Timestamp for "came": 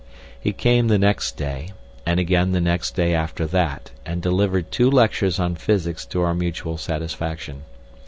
0.51-0.87